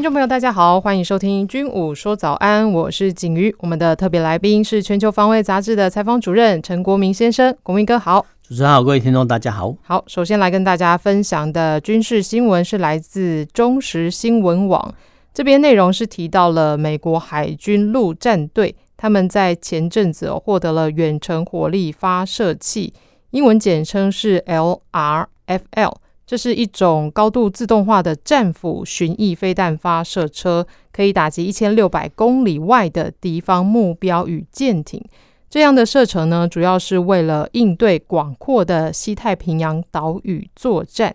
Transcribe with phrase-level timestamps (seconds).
[0.00, 3.54] 听众朋友，大家好，欢迎收听《军武说早安》，我是景瑜。
[3.58, 8.24] 我们的特别来宾是《全球防卫杂志》的采访主任陈国民先生，国民哥好。
[8.42, 9.76] 主持人好，各位听众大家好。
[9.82, 14.94] 好，首先来跟大家分享的军事新闻是来自中时新闻网，
[15.34, 22.94] 这边内容是提到了美国海军陆战队，他们在前阵子获得了远程火力发射器，
[23.32, 25.96] 英文简称是 LRFL。
[26.30, 35.04] 这是一种高度自动化的战斧巡弋飞弹发射车，可以打击一千六百公里外的敌方目标与舰艇。
[35.48, 41.12] 这样的射程呢，主要是为了应对广阔的西太平洋岛屿作战。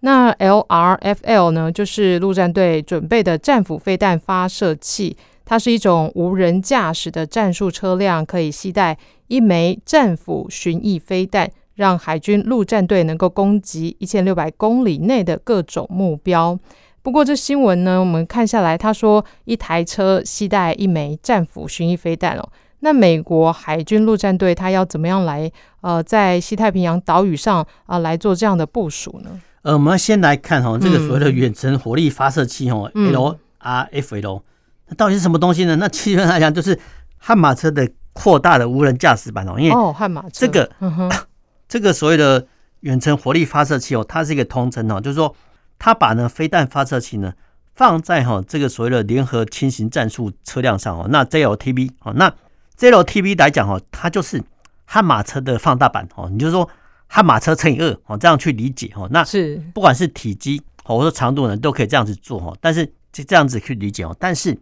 [0.00, 11.48] 那 LRFL 呢，就是陆战队准备的战斧飞弹发射器，它是一种无人驾驶的战术车辆，可以携带一枚战斧巡弋飞弹。
[11.76, 16.58] 让海军陆战队能够攻击一千六百公里内的各种目标。
[17.02, 22.48] 不过，这新闻呢，我们看下来，他说一台车携带一枚战斧巡弋飞弹哦。
[22.80, 25.50] 那美国海军陆战队他要怎么样来
[25.82, 29.30] 呃，在西太平洋岛屿上啊、呃、来做这样的部署呢？
[29.62, 34.42] 呃，我们先来看哈、哦，这个所谓的远程火力发射器哦、嗯、，LRFL，
[34.88, 35.76] 那到底是什么东西呢？
[35.76, 36.76] 那基本上来讲，就是
[37.18, 39.54] 悍马车的扩大的无人驾驶版哦。
[39.58, 40.68] 因为哦，悍马车这个。
[40.80, 41.08] 嗯
[41.68, 42.46] 这个所谓的
[42.80, 45.34] 远程火力发射器哦，它是一个通称哦，就是说
[45.78, 47.32] 它把呢飞弹发射器呢
[47.74, 52.32] 放在哈这个所谓的联合轻型战术车辆上哦，那 JLTV 哦，那
[52.78, 54.42] JLTV 来讲哦，它就是
[54.84, 56.68] 悍马车的放大版哦，你就说
[57.08, 64.56] 悍马车乘以二哦，这样去理解哦，那是不管是体积哦或者长度呢，都可以这样子做哦，但是就这样子去理解哦，但是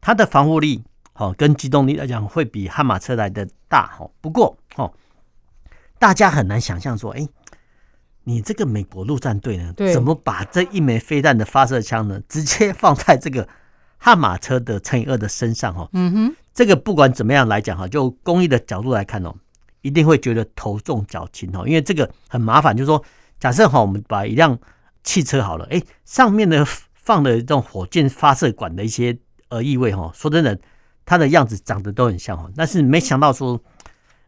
[0.00, 4.92] 它的防护力哦跟机动力来讲会比悍马车来的大哦，不过哦。
[5.98, 7.28] 大家很难想象说，哎，
[8.24, 13.48] 你这个美国陆战队呢，怎么把这一枚飞弹的发射枪呢， 直接放在这个
[13.96, 15.74] 悍马车的乘以二的身上？
[15.74, 19.34] 哈，嗯哼，这个不管怎么样来讲，哈，就工艺的角度来看哦，
[19.82, 22.76] 一定会觉得头重脚轻哦，因为这个很麻烦。
[22.76, 23.02] 就是说，
[23.40, 24.56] 假设哈，我们把一辆
[25.02, 30.56] 汽车好了，哎，上面呢放了这种火箭发射管的一些呃异味哈，说真的，
[31.04, 33.60] 它的样子长得都很像哈，但是没想到说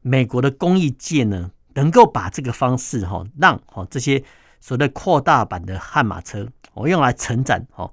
[0.02, 1.52] 美国的工艺界呢。
[1.74, 4.22] 能够把这个方式哈，让哈这些
[4.60, 7.90] 所谓的扩大版的悍马车，我用来承载哈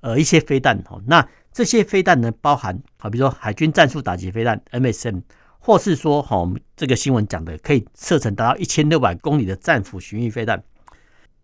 [0.00, 1.00] 呃一些飞弹哈。
[1.06, 5.22] 那这些飞弹呢，包含好，比如说海军战术打击飞弹 MSM，
[5.58, 10.62] 或是说哈我们这个新闻讲的可以射程达到一千六百公里的战斧巡弋飞弹。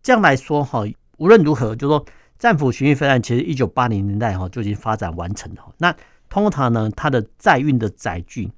[0.02, 0.84] 这样来说哈，
[1.16, 2.04] 无论如何，就说
[2.38, 5.74] 战斧巡弋飞弹其实一九八零年代哈就已经发展完成了。
[5.78, 5.94] 那
[6.28, 8.50] 通常呢，它的载运的载具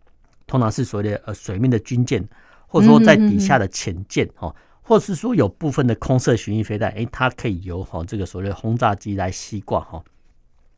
[0.46, 2.26] 通常是所谓的呃水面的军舰。
[2.74, 4.52] 或者说在底下的潜舰哈，
[4.82, 10.02] 或是说有部分的空射巡弋飞弹，诶，它可以由哈这个所谓的轰炸机来吸挂哈。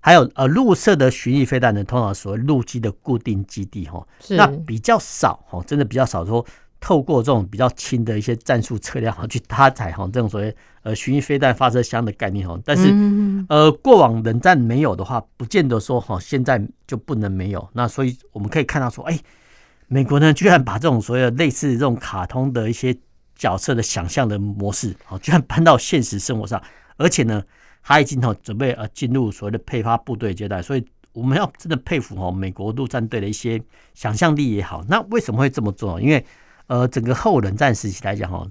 [0.01, 6.45] 还有呃陆射的巡弋飞弹呢，通常所谓陆基的固定基地哈，那比较少哈，真的比较少说
[6.79, 12.61] 透过这种比较轻的一些战术车辆哈去搭载哈这种所谓呃巡弋飞弹发射箱的概念哈。
[12.63, 12.95] 但是
[13.49, 17.67] 呃过往冷战没有的话，不见得说哈现在就不能没有。
[17.73, 19.19] 那所以我们可以看到说，哎。
[19.89, 22.97] 美国呢，居然把这种所谓的类似这种卡通的一些
[23.37, 26.61] 角色的想象的模式，哦，居然搬到现实生活上，
[26.97, 27.41] 而且呢，
[27.81, 33.63] 还已经哦准备呃进入所谓的配发部队阶段，所以我们要真的佩服哦美国陆战队的一些
[33.95, 34.85] 想象力也好。
[34.89, 36.01] 那为什么会这么做？
[36.01, 36.25] 因为
[36.67, 38.51] 呃，整个后冷战时期来讲哦，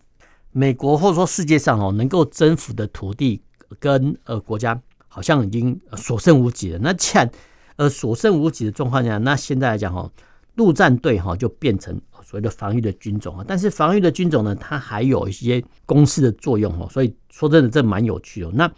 [0.54, 3.42] 美国或者说世界上哦能够征服的土地
[3.78, 4.80] 跟呃国家，
[5.10, 6.80] 好像已经所剩无几了。
[6.82, 7.30] 那既然
[7.76, 10.10] 呃所剩无几的状况下，那现在来讲哦。
[10.56, 11.94] 陆战队哈就变成
[12.24, 18.50] 所谓的防御的军种啊，但是防御的军种呢，它还有一些攻势的作用哦，所以说真的这蛮有趣的。
[18.54, 18.72] 那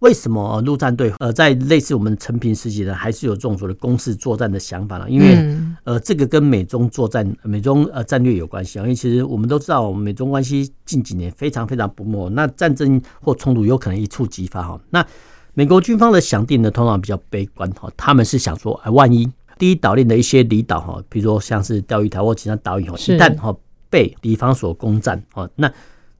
[0.00, 5.08] 为什么陆战队呃在类似我们陈平时期呢，还是有这种所谓的攻势作战的想法呢？
[5.08, 8.82] 因为呃这个跟美中作战、美中呃战略有关系啊。
[8.82, 14.78] 因为其实我们都知道，美中关系近几年非常非常不睦，那战争或冲突有可能一触即发哈。
[14.90, 15.06] 那
[15.54, 19.26] 美国军方的想定呢，通常比较悲观哈，他们是想说，哎，万一。
[19.58, 23.54] 第一岛链的一些离岛哈，比如说像是钓鱼台或其他岛屿哈，一旦哈
[23.88, 25.72] 被敌方所攻占哈，那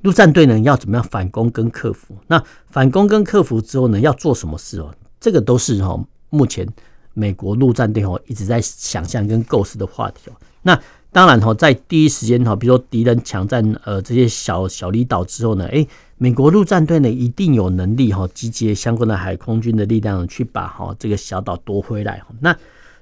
[0.02, 2.16] 陆战队呢要怎么样反攻跟克服？
[2.26, 4.94] 那反攻跟克服之后呢，要做什么事哦？
[5.18, 5.98] 这个都是哈
[6.30, 6.68] 目前
[7.14, 10.34] 美国陆战队哦一直在想象跟构思的话题哦。
[10.62, 10.78] 那
[11.10, 15.86] 当然哈，在第一时间哈，比如说敌人抢占呃这些小小离岛之后呢，诶，
[16.18, 22.22] 美国陆战队呢一定有能力哈集结相关的海空军的力量去把哈这个小岛夺回来。
[22.40, 22.54] 那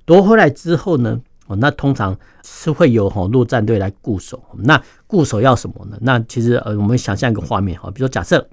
[0.04, 4.43] 夺回来之后呢，哦，那通常是会有哈陆战队来固守。
[4.58, 5.96] 那固守要什么呢？
[6.00, 8.46] 那其实呃，我们想象一个画面哈，比如说假设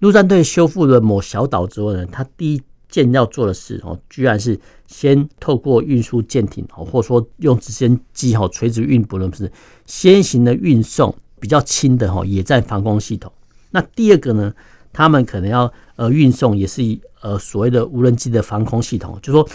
[0.00, 9.50] 陆战队修复了某小岛之后呢，他第一件要做的事哦，居然是先透过运输舰艇哦，或者说用直升机哈垂直运补，不是
[9.86, 13.32] 先行的运送比较轻的哈野战防空系统。
[13.70, 14.54] 那第二个呢，
[14.92, 16.82] 他们可能要呃运送也是
[17.20, 19.48] 呃所谓的无人机的防空系统，就是说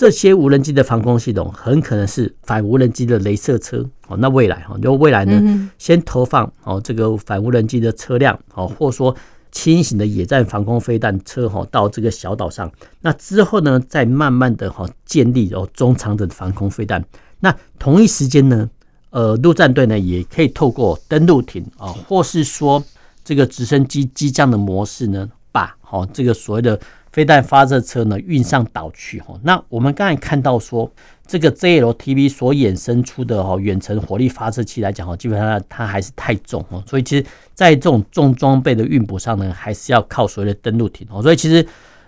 [0.00, 4.16] 这些无人机的防空系统很可能是反无人机的镭射车哦。
[4.16, 9.14] 那未来哈，就未来呢，先投放哦这个反无人机的车辆哦，或者说。
[9.52, 12.70] 轻型的野战防空飞弹车哈到这个小岛上，
[13.00, 17.04] 那之后呢，再慢慢的哈建立哦中长的防空飞弹。
[17.40, 18.70] 那同一时间呢，
[19.10, 22.80] 呃陆战队呢也可以透过登陆艇啊，或是说
[23.24, 26.78] 这个直升机机降的模式呢，把哦这个所谓的
[27.12, 29.34] 飞弹发射车呢运上岛去哈。
[29.42, 30.90] 那我们刚才看到说。
[31.30, 37.24] 这个 JLTV 所衍生出的哈远程火力发射器来讲哈，基本上它还是太重哦，所以其实
[37.54, 41.22] 在这种重装备的运补上呢，还是要靠所谓的登陆艇哦。
[41.22, 41.64] 所以其实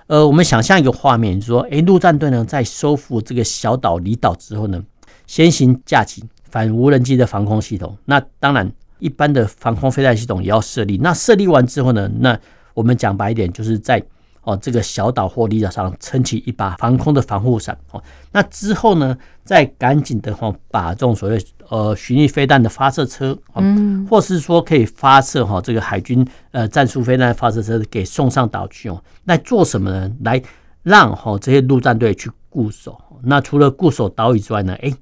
[0.09, 4.83] 呃，我们想象一个画面，就是说，诶，陆战队呢在收复这个小岛离岛之后呢，
[5.29, 7.97] 先行架起反无人机的防空系统。
[8.07, 8.69] 那当然，
[8.99, 10.99] 一般的防空飞弹系统也要设立。
[10.99, 12.37] 那设立完之后呢，那
[12.75, 14.03] 我们讲白一点，就是在
[14.43, 18.03] 哦，这个小岛或离岛上撑起一把防空的防护伞哦。
[18.33, 29.03] 那之后呢，再赶紧的话，把这种所谓呃巡弋飞弹的发射车，嗯，或是说可以发射哈这个海军呃战术飞弹的发射车给送上岛去哦。
[29.25, 30.13] 那做什么呢？
[30.23, 30.43] 来
[30.83, 32.99] 让哈这些陆战队去固守。
[33.23, 34.93] 那除了固守岛屿之外呢，诶，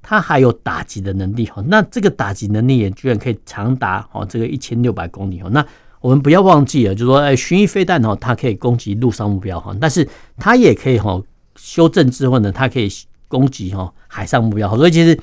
[0.00, 1.62] 它还有打击的能力哈。
[1.66, 5.50] 那这个打击能力也居然可以长达哦这个一千六百公里哦。
[5.50, 5.62] 那
[6.06, 11.20] 我们不要忘记了，就是说，哎，巡弋飞弹哦，它可以攻击陆上目标哈，但是它也可以哈
[11.56, 12.88] 修正之后呢，它可以
[13.26, 14.76] 攻击哈海上目标。
[14.76, 15.18] 所以其实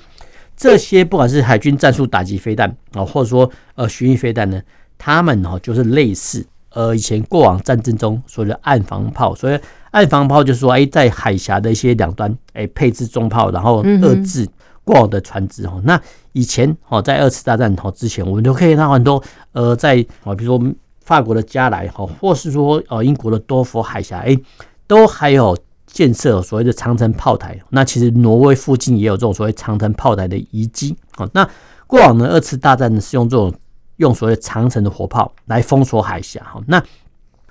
[0.58, 4.62] 这些不管是海军战术打击飞弹啊，或者说呃巡弋飞弹呢，
[4.98, 9.34] 它们哈就是类似呃以前过往战争中所谓的岸防炮。
[9.34, 9.58] 所以
[9.92, 14.46] 岸防炮就是说，哎，在海峡的一些两端，哎，配置重炮，然后遏制
[14.84, 15.80] 过往的船只哈。
[15.86, 16.02] 那
[16.34, 24.38] 以前哦，在二次大战哦之前，我们都可以看到很多呃，在啊，比如说法国的加莱哈，或是说呃英国的多佛海峡，哎，
[24.88, 27.60] 都还有建设所谓的长城炮台。
[27.70, 30.96] 那其实挪威附近也有这种所谓长城炮台的遗迹。
[31.18, 31.48] 哦，那
[31.88, 33.54] 过往的二次大战呢，是用这种
[33.98, 36.42] 用所谓长城的火炮来封锁海峡。
[36.44, 36.82] 哈，那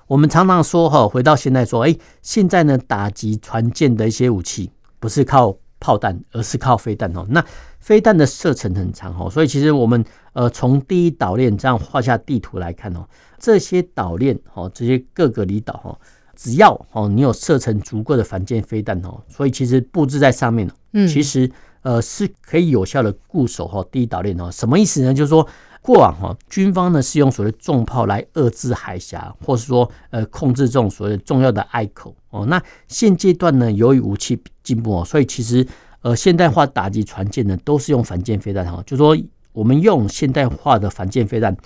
[0.08, 7.11] 我们常常说哈，回到现在说，哎，现在呢，打击船舰的一些武器不是靠炮弹，而是靠飞弹。
[7.17, 7.44] 哦，那
[7.82, 10.02] 飞弹的射程很长哦，所以其实我们
[10.34, 13.05] 呃从第一岛链这样画下地图来看哦，
[13.40, 15.99] 这些岛链哦，这些各个离岛哦，
[16.37, 21.50] 只要哦你有射程足够的反舰飞弹哦，所以其实布置在上面嗯，其实
[21.82, 24.49] 呃是可以有效的固守哈第一岛链哦。
[24.52, 25.12] 什么意思呢？
[25.12, 25.44] 就是说
[25.81, 32.46] 过往哈军方呢是用所谓重炮来遏制海峡，或是说呃控制这种所谓重要的隘口哦。
[32.46, 35.67] 那现阶段呢，由于武器进步哦，所以其实。
[36.03, 39.17] 呃，现代化打击船舰呢，都是用反舰飞弹哈，就说
[39.53, 41.56] 我们用现代化的反舰飞弹，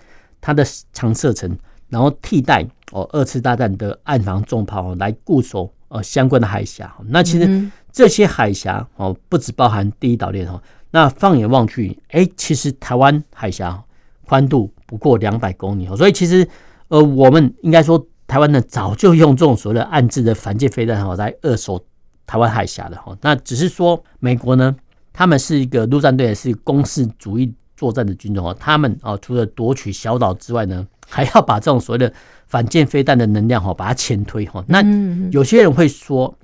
[0.43, 0.63] 它的
[0.93, 1.57] 长射程，
[1.89, 6.95] 然后替代哦二次大战的岸防重炮来固守呃相关的海峡。
[7.07, 10.63] 那其实这些海峡哦，不只包含第一岛链哈。
[10.91, 13.83] 那放眼望去，哎，其实台湾海峡
[14.27, 16.47] 宽度不过两百公里，所以其实
[16.89, 21.83] 呃，我们应该说台湾呢早就用这种所谓的暗制的反舰飞弹哈来扼守。
[22.27, 24.75] 台湾海峡的哈，那只是说美国呢，
[25.13, 28.57] 他们是一个陆战队，是攻势主义作战的军种哦。
[28.59, 32.13] 他们啊，除了夺取小岛之外呢， 还要把这种所谓的
[32.47, 34.65] 反舰飞弹的能量哈，把它前推哈。
[34.67, 34.83] 那
[35.31, 36.37] 有些人会说，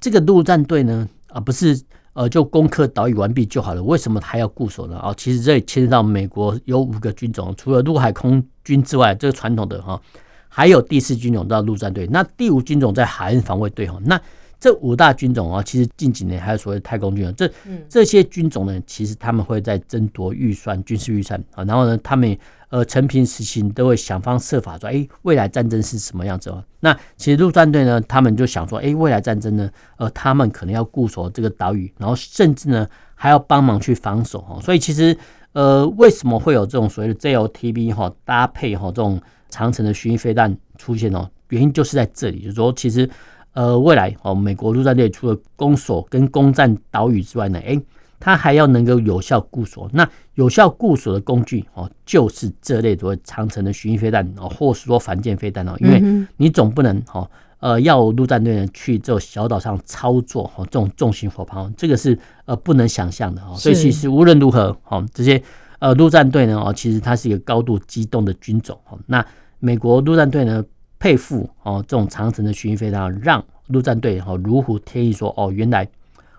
[0.00, 1.78] 这个陆战队呢，啊，不是
[2.14, 4.96] 呃，就攻克岛屿完毕就好了，为什么还要固守呢？
[4.96, 10.00] 啊，其实这里牵涉到美国有五个军种，除了陆海空军之外，这个传统的哈，
[10.48, 14.18] 还有第四军种叫陆战队，那第五军种在海岸防卫队哈，那。
[14.58, 17.50] 这五大军种啊，其实近几年还有所谓太空军种，这
[17.88, 22.36] 这些军种呢，其实他们会在争夺预算、军事预算啊，然后呢，他们
[22.70, 26.64] 呃陈平实行都会想方设法说，哎，未来战争是什么样子哦？
[26.80, 34.58] 那其实陆战队呢，他们就想说，哎，未来战争呢，呃，他们可能要固守这个岛屿，然后甚至呢还要帮忙去防守哦。
[34.62, 35.16] 所以其实
[35.52, 39.20] 呃，为什么会有这种所谓的 JLTB 哈搭配哈这种
[39.50, 41.30] 长城的巡弋飞弹出现哦？
[41.50, 43.08] 原因就是在这里，就是说其实。
[43.56, 47.80] 呃，未来哦，美国陆战队除了攻守跟攻占岛屿之外呢，哎，
[48.20, 49.88] 它还要能够有效固守。
[49.94, 57.26] 那有效固守的工具哦，就是这类所谓长城的巡弋飞弹哦，或是说反舰飞弹哦，因为你总不能哦，
[57.60, 63.56] 呃，要陆战队呢去这小岛上操作哦，这种重型火炮，这个是呃不能想象的哦。
[63.56, 65.42] 所以其实无论如何哦，这些
[65.78, 68.98] 呃陆战队呢哦，其实它是一个高度机动的军种哦。
[69.06, 69.24] 那
[69.60, 70.62] 美国陆战队呢，
[70.98, 75.86] 佩服哦这种长程的巡弋飞弹，让陆战队哦如虎添翼，说哦原来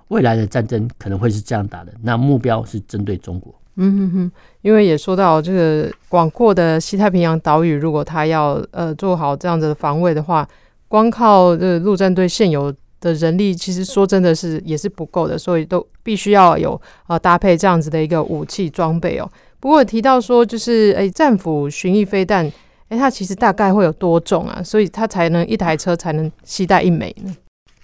[0.08, 3.54] 未来的战争可能会是这样打的，那目标是针对中国。
[3.76, 10.48] 嗯哼哼，因为也说到这个广阔的西太平洋岛屿，如果他要呃做好这样子的防卫的话，
[10.88, 19.30] 光靠这陆战队现有的人力，其实说真的是也是不够的，所以都必须要有呃搭配这样子的一个武器装备哦。
[19.60, 22.52] 不过提到说就是诶战斧巡弋飞弹。
[22.90, 24.62] 哎，它其实大概会有多重啊？
[24.64, 27.36] 所以它才能一台车才能携带一枚呢？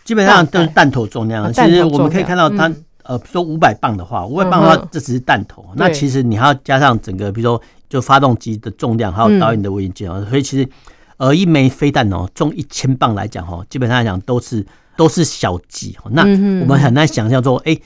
[0.05, 1.51] 基本上都是弹头重量。
[1.51, 5.65] 其实我们可以看到它，嗯、呃，比如说五百磅的话，五百磅的话，这只是弹头。
[5.69, 10.17] 嗯、那其实你还要加上整个，比如说就发动机的重量，还有导引的微件啊。
[10.19, 10.69] 嗯、所以其实，
[11.17, 14.65] 呃，一枚飞弹哦，重一千磅来讲哦，基本上来讲都是
[14.97, 15.97] 都是小鸡。
[16.11, 17.77] 那我们很难想象说，哎，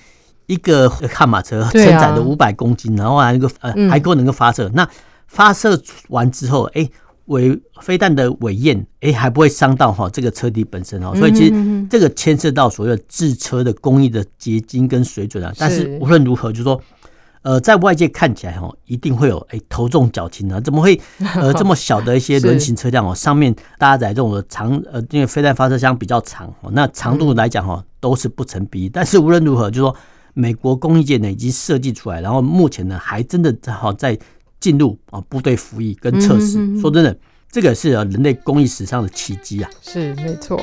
[0.46, 4.70] 一个 悍马车承载的五百公斤，然后还能够呃还够能够发射。
[4.74, 4.88] 那
[5.28, 6.88] 发射完之后，哎。
[7.28, 15.54] 尾飞弹的尾焰，哎，还不会伤到哈这个车底本身哦，所以其实这个牵涉到所有制车的工艺的结晶跟水准啊。
[15.58, 16.82] 但是无论如何，就是说，
[17.42, 21.00] 呃，在外界看起来哈，一定会有哎头重脚轻啊，怎么会
[21.36, 28.90] 呃 这么小的一些轮型车辆哦，上面搭载这种长呃，因为飞弹发射箱比较长哦，那长度来讲哈都是不成比例。
[28.90, 29.96] 但是无论如何，就是说
[30.34, 34.18] 美国工艺界呢已经设计出来，然后目前呢还真的好在。
[34.60, 37.18] 进入啊部队服役跟测试，嗯、哼哼说真的，
[37.52, 39.70] 这个是人类工艺史上的奇迹啊！
[39.82, 40.62] 是没错。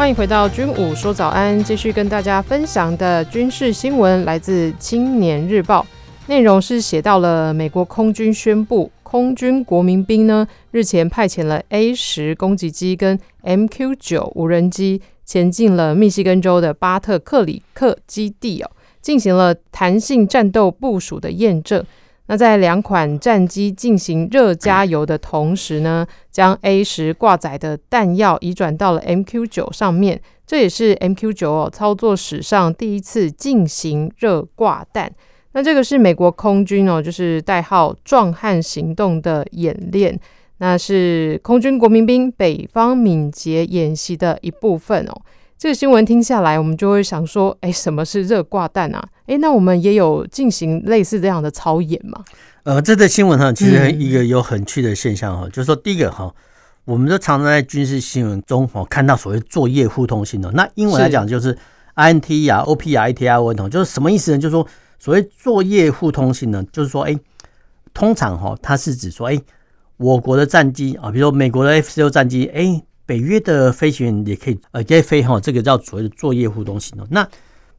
[0.00, 5.82] 欢迎回到军武说早安，继续跟大家分享的军事新闻来自《青年日报》，
[6.26, 18.70] 内容是写到了美国空军宣布，空军国民兵呢日前派遣了 A 十攻击机跟 MQ 九无人机前进了密西根州的巴特克里克基地哦，
[19.02, 21.84] 进行了弹性战斗部署的验证。
[22.30, 35.10] 那在两款战机进行热加油的同时呢，将 A 十挂载的弹药移转到了 MQ 九上面，这也是 MQ 九哦操作史上第一次进行热挂弹。
[35.54, 40.16] 那这个是美国空军哦，就是代号“壮汉行动”的演练，
[40.58, 45.22] 那是空军国民兵北方敏捷演习的一部分哦。
[45.58, 49.02] 这个新闻听下来，我们就会想说，哎，什么是热挂弹啊？
[49.30, 52.24] 哎，那我们也有进行类似这样的操演吗？
[52.64, 56.34] 呃，这则新闻哈，其实一个有很趣的现象哈，嗯、就是说，第一个哈，
[56.84, 61.56] 我们都常常在军事新闻中哦看到所谓作业互通性的，那英文来讲就是
[61.94, 64.38] INT 啊、OP 啊、ITR 等，就是什么意思呢？
[64.38, 64.66] 就是说，
[64.98, 67.16] 所谓作业互通性呢，就是说，哎，
[67.94, 69.40] 通常哈，它是指说，哎，
[69.96, 72.82] 我国的战机啊，比如说美国的 F 十六战机，哎。
[73.06, 77.04] 北约的飞行员也可以呃，可以飞哈，这个叫所谓的作业互通性哦。
[77.10, 77.28] 那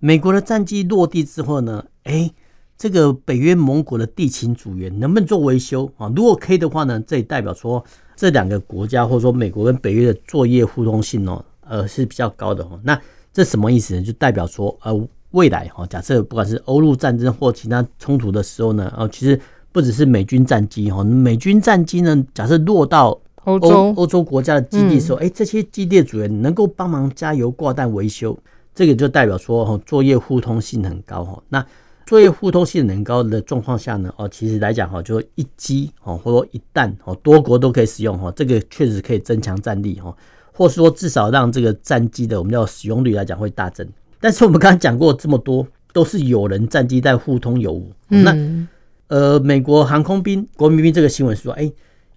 [0.03, 2.27] 美国的战机落地之后呢，哎，
[2.75, 6.12] 这个北约盟国的地勤组员能不能做维修啊？
[6.15, 7.84] 如果可以的话呢，这也代表说
[8.15, 12.79] 这两个国家或者说美国跟北约的作业互动性哦，呃是比较高的哦。
[12.84, 13.00] 那
[13.31, 14.01] 这什么意思呢？
[14.01, 19.39] 就代表说呃，未来哈，假设不管是欧陆战争或其他冲突的时候呢，哦，其实
[19.72, 28.36] 不只是美军战机哈，美军战机呢，假设落到欧洲欧洲国家的基地的时候，哎、嗯，这些基地的主人能够帮忙加油、挂弹、维修，
[28.73, 31.41] 这个就代表说哈，作业互通性很高哈。
[31.49, 31.65] 那
[32.05, 40.15] 作业互通性很高的状况下呢，哦，其实来讲哈，就一机哦，或者说一弹哦，多国都可以使用哈，这个确实可以增强战力哈，
[40.53, 43.87] 或是说至少让这个战机的我们叫使用率来讲会大增。
[44.19, 47.91] 但是我们刚刚讲过这么多，都是有人战机在互通有无。
[48.09, 48.67] 嗯、
[49.07, 51.71] 那呃，美国航空兵国民兵这个新闻是说，哎。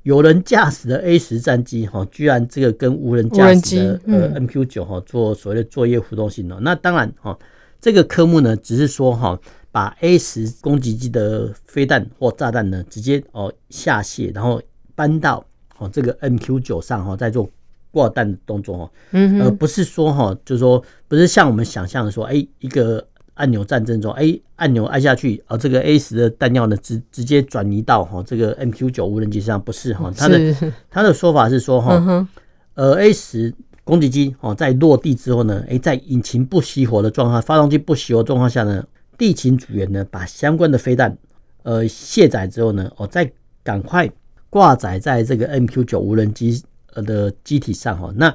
[0.04, 6.62] 有人驾驶的 A 十战机哈，居然这个跟无人驾驶的呃 MQ 九哈做所谓的作业互动性能。
[6.62, 7.36] 那当然哈，
[7.80, 9.38] 这个科目呢，只是说哈，
[9.72, 14.60] 把 A 十攻击机的飞弹或炸弹呢，直接哦下卸，然后
[14.94, 15.44] 搬到
[15.78, 17.48] 哦这个 MQ 九上哈，再做
[17.90, 18.90] 挂弹的动作哈。
[19.12, 30.38] 嗯，而不是说哈，就是说不是像我们想象的说，哎，一个按钮战争中，哎，按钮按下去，哦，这个 A 十的弹药呢，直直接转移到哈这个 MQ 九无人机上，不是哈，他的
[30.88, 32.28] 他的说法是说哈，
[32.74, 38.84] 呃，A 十攻击机哦，在落地之后呢，哎，在引擎不熄火的状况，发动机不熄火状况下呢，
[39.18, 41.16] 地勤组员呢，把相关的飞弹
[41.64, 43.30] 呃卸载之后呢，哦，再
[43.62, 44.10] 赶快
[44.48, 46.62] 挂载在这个 MQ 九无人机
[46.92, 48.34] 呃的机体上哈，那。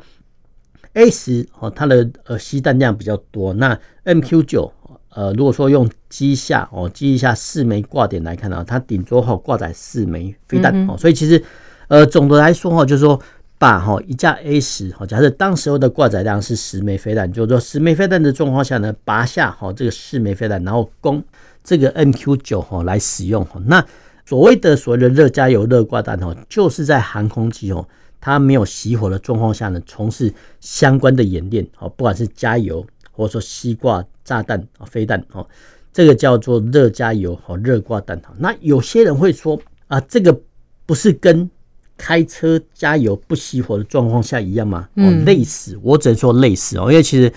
[0.94, 3.54] A 十哦，它的呃吸弹量比较多。
[3.54, 4.74] 那 MQ 九
[5.20, 10.96] 呃，如果说用机下哦，机下四枚挂点来看啊，它顶多哈挂载四枚飞弹哦。
[10.98, 11.44] 所以其实
[11.90, 13.20] 呃，总的来说哈，就是说
[13.58, 21.22] 把哈一架 A 十哈，假设当时候的挂载量是十枚飞弹，就是说十枚飞弹的状况下呢，拔下哈这个四枚飞弹，然后供
[21.66, 23.62] 这个 MQ 九哈来使用哈。
[23.66, 23.86] 那
[24.26, 27.86] 所谓的所谓的热加油热挂弹哦，就是在航空机哦。
[28.22, 32.86] 它没有熄火的状况下呢，从事相关的演练，哦，不管是加油
[33.20, 35.46] 或者说西瓜炸弹啊、飞弹哦，
[35.92, 38.18] 这个叫做热加油和热挂弹。
[38.38, 39.60] 那有些人会说
[39.90, 40.40] 啊，这个
[40.86, 41.50] 不是跟
[41.98, 44.88] 开车加油不熄火的状况下一样吗？
[44.96, 47.30] 哦，类似，我只能说类似哦，因为其实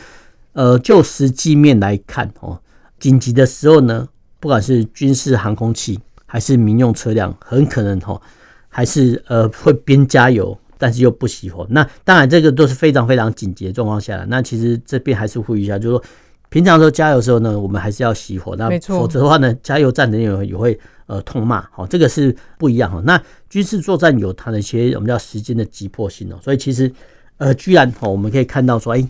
[0.53, 2.57] 呃，就实际面来看哦，
[3.01, 4.09] 紧急的时候呢，
[4.39, 8.23] 不管是军事航空器还是民用车辆，很可能哈，
[8.69, 10.57] 还是呃会边加油。
[10.83, 14.27] 但是又不熄火，那当然这个都是非常非常紧急的状况下。
[14.29, 16.05] 那其实这边还是呼吁一下，就是说
[16.49, 18.57] 平常时候加油的时候呢，我们还是要熄火。
[18.57, 21.65] 那否则的话呢，加油站的人也会呃痛骂。
[21.71, 23.01] 好，这个是不一样哈。
[23.07, 26.37] 那军事作战有它的一些我们叫时间的急迫性哦。
[26.43, 26.93] 所以其实
[27.37, 29.09] 呃，居然哦，我们可以看到说，哎，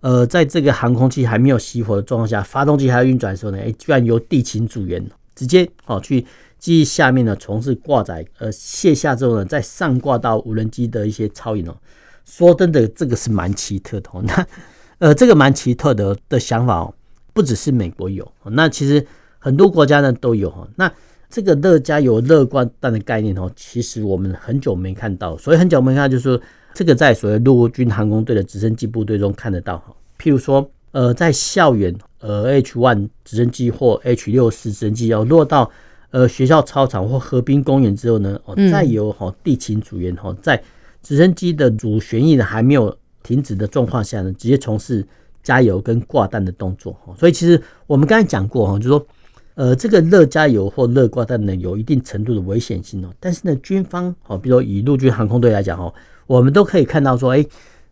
[0.00, 5.02] 呃，在这个航空器还没有熄火的状况下，发动机还要运转的时候呢，哎，居然由地勤组员
[5.38, 6.26] 直接哦去。
[6.58, 11.76] 机翼下面呢，从事挂载，呃，卸下之后呢，再上挂到无人机的一些超影哦。
[12.24, 14.20] 说真的，这个是蛮奇特的哦。
[14.26, 14.46] 那
[14.98, 16.92] 呃，这个蛮奇特的的想法哦，
[17.32, 19.06] 不只是美国有，那其实
[19.38, 20.66] 很多国家呢都有哈。
[20.74, 20.92] 那
[21.30, 26.40] 这个乐加油热挂弹的概念哦，其实我们很久没看到，所以很久没看到，就是说
[26.74, 29.94] 这个在所谓陆军航空队的直升机部队中看得到哈。
[30.18, 35.70] 譬如说，呃，在校园，呃 H one 直升机或 H 六四直升机要落到。
[36.10, 40.58] 呃，学校操场或河滨公园之后呢，哦，再由哈地勤组员哈，在
[41.02, 45.06] 直升机的主旋翼呢还没有停止的状况下呢，直接从事
[45.42, 47.14] 加油跟挂弹的动作哈。
[47.18, 49.06] 所以其实我们刚才讲过哈，就是说，
[49.54, 53.10] 呃，这个热加油或热挂弹呢，有一定程度的危险性哦。
[53.20, 55.92] 但是呢，军方哦，比如说以陆军航空队来讲哦，
[56.26, 57.44] 我们都可以看到说，哎，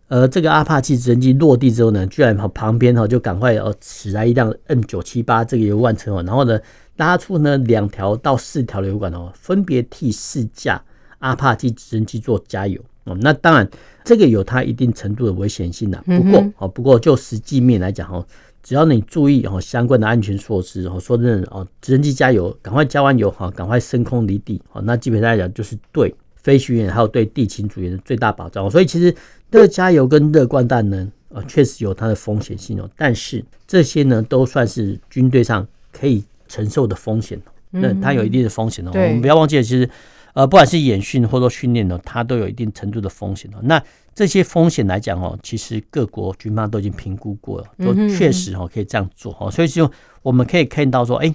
[0.09, 6.59] 呃，这个阿帕奇直升机落地之后呢，居然旁边哈就赶快哦驶来一辆 M 九七八这个油罐车哦，然后呢。
[6.99, 10.83] 拉出呢两条到四条的油管哦，分别替四架
[11.19, 13.15] 阿帕奇直升机做加油哦。
[13.21, 13.69] 那当然，
[14.03, 16.03] 这个有它一定程度的危险性的。
[16.07, 18.27] 不过哦，不过就实际面来讲哦，
[18.63, 24.81] 只要你注意哦相关的安全措施哦，说真的哦，直升机加油，赶快加完油哈，赶快升空离地哦。
[24.81, 26.15] 那基本上来讲，就是对
[26.47, 28.71] 飞行员还有对地勤组员的最大保障。
[28.71, 29.15] 所以其实
[29.51, 32.89] 热加油跟热挂弹呢，呃，确实有它的风险性哦。
[32.97, 36.25] 但是这些呢，都算是军队上可以。
[36.49, 37.37] 承受的风险，
[37.71, 38.93] 那它有一定的风险哦。
[38.95, 39.91] 我们不要忘记了，其实，
[40.33, 43.59] 呃，不管是演训或者说训练呢，它都有一定程度的风险哦。
[43.63, 43.83] 那
[44.15, 49.51] 这些风险来讲哦，其实各国军方都已经评估过了，都确实哦可以这样做哦。
[49.51, 49.91] 所以就
[50.23, 51.35] 我们可以看到说，哎，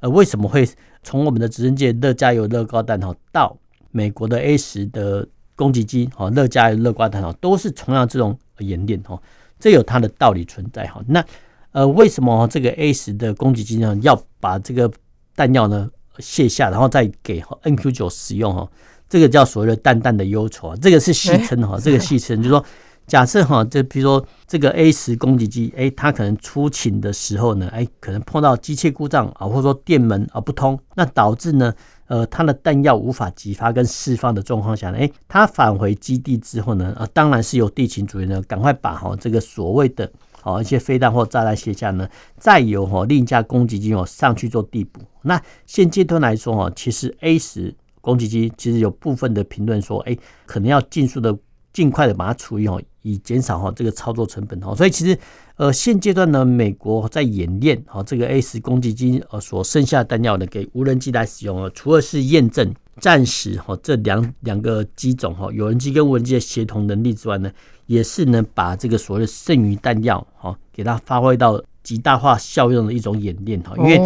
[0.00, 0.68] 呃，为什么会
[1.02, 3.56] 从我们的直升机热加油热高弹哦，到
[3.90, 5.26] 美国的 A 十的
[5.56, 9.20] 攻击机哈，热加油热瓜弹哦，都是同样这种演练哈，
[9.58, 11.02] 这有它的道理存在哈。
[11.06, 11.24] 那
[11.72, 14.90] 呃，为什么这个 A 十的攻击机呢，要把这个
[15.36, 18.68] 弹药呢卸下，然后再给 NQ 九使用哈？
[19.08, 22.64] 这个叫所谓的淡淡的忧愁啊，这个是戏称哈，这个戏称就是说，
[23.06, 31.74] 假设哈，就比如说这个 A 十攻击机，哎，它可能出勤的时候呢，哎，可能碰到机械故障啊，或者说电门啊不通，那导致呢，
[32.10, 40.10] 呃，它的弹药无法激发跟释放的状况下呢，哎，它返回基地之后呢，啊，当然是由地勤组员呢赶快把哈这个所谓的。
[40.42, 45.00] 好，一些飞弹或炸弹卸下呢，再由哈另一架攻击机哦上去做地补。
[45.22, 51.38] 那现阶段来说哈，其实 A 十攻击机其实有部分的评论说，哎，可能要尽速的、
[51.72, 54.74] 尽快的把它处理哦，以减少哈这个操作成本哈。
[54.74, 55.18] 所以其实
[55.56, 62.74] 呃现阶段呢，美国在演练哈这个 A 十攻击机呃所剩下的弹药呢，给无人机来使用哦，除了是验证。
[63.00, 67.50] 暂时哈这两两个机种哈有人机跟无人机的协同能力之外呢，
[67.86, 73.72] 也是能把这个所谓的剩余弹药哈给它发挥到极大化效用的一种演练哈。
[73.78, 73.98] 因为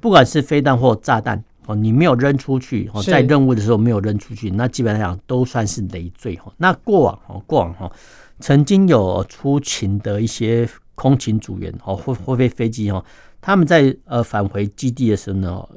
[0.00, 6.52] 不管是飞弹或炸弹哦，你没有扔出去哦，在任务的时候没有扔出去，那基本上都算是累赘哈。
[6.56, 7.92] 那过往哦过往哈
[8.40, 13.04] 曾经有出勤的一些空勤组员哦或或飞飞机哦。
[13.40, 15.68] 他们在呃返回基地的时候呢，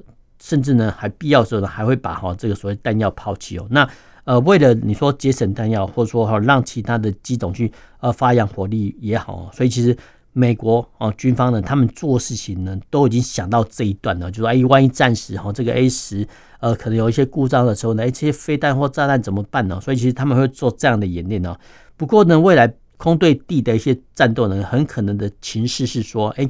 [0.42, 3.66] 甚至呢还必要的时候呢，还会把哈这个所谓弹药抛弃哦。
[3.70, 3.88] 那
[4.26, 9.96] 呃为了你说节省弹药，或者说哈让其他的机种去呃发扬火力也好，所以其实
[10.34, 16.28] 美国哦军方呢，他们做事情呢都已经想到这一段了，就说哎，万一暂时哈这个 A 十
[16.60, 19.80] 呃可能有一些故障的时候呢，哎这些飞弹或炸弹怎么办呢？
[19.80, 21.56] 所以其实他们会做这样的演练呢。
[21.98, 26.50] 不过呢，未来空对地的一些战斗呢，很可能的情势是说，哎。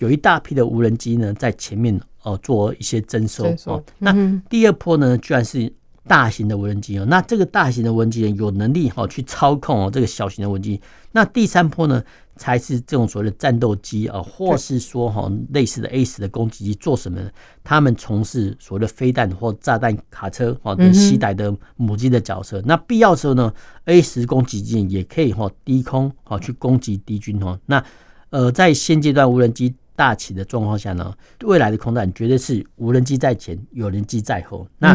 [0.00, 3.80] 有一大批的无人机呢，在前面哦做一些征收哦。
[3.96, 4.12] 那
[4.50, 5.72] 第二波呢，居然是
[6.06, 7.04] 大型的无人机哦。
[7.06, 10.80] 那这个大型的无人机呢，有能力哈去操控哦这个小型的无人机。
[11.12, 12.02] 那第三波呢，
[12.36, 17.30] 才是这种所谓的战斗机啊，或是说哈类似的 A 十的攻击机做什么呢？
[17.62, 22.60] 他们从事所谓的飞弹或炸弹卡车啊等携带的母机的角色。
[22.66, 23.52] 那必要的时候呢
[23.84, 27.58] ，A 十攻击机也可以哈低空哈去攻击敌军哦。
[27.66, 27.84] 那
[28.30, 31.14] 呃，在现阶段无人机大起的状况下呢，
[31.44, 34.66] 未来的空战绝对是无人机在前，有人机在后。
[34.78, 34.92] 那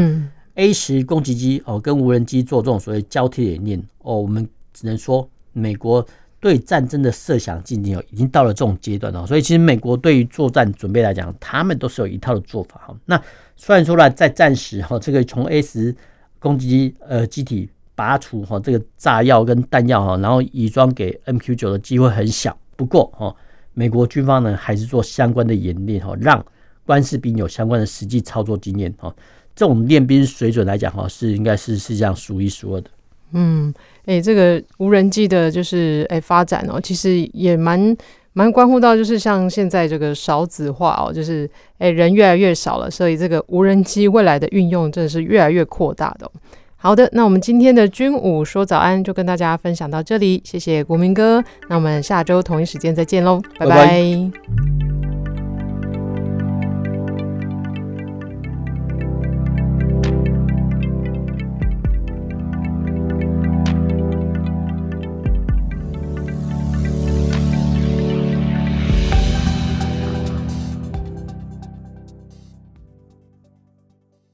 [0.56, 6.06] A 十攻击机哦，跟无人机做这种所谓交替演练哦，我们只能说美国
[6.40, 9.26] 对战争的设想进行哦，已经到了这种阶段哦。
[9.26, 12.96] 所以其实美国对于作战准备来讲，他们都是有一套的做法哈。
[13.06, 13.22] 那
[13.56, 15.96] 虽然说呢，在战时哈，这个从 A 十
[16.40, 22.58] 攻击机呃机体拔除哈这个炸药跟弹药哈，然后移装给 MQ 九的机会很小。
[22.76, 23.36] 不过哈。
[23.76, 26.44] 美国军方呢，还是做相关的演练哈，让
[26.86, 29.16] 官士兵有相关的实际操作经验哈。
[29.60, 32.90] 这种练兵水准来讲哈，是应该是世界上数一数二的。
[33.34, 33.74] 嗯，
[34.06, 37.94] 哎、欸，这个无人机的就是哎、欸、发展哦，其实也蛮
[38.32, 41.46] 蛮关乎到就是像现在这个少子化哦，就是
[41.78, 46.32] 哎、欸、人越来越少了，所以这个无人机未来的运用真的是越来越扩大的。
[46.78, 53.76] 好的，那我们今天的军武说早安就跟大家分享到这里，谢谢国民哥，那我们下周同一时间再见喽，拜拜。
[53.76, 54.99] 拜拜。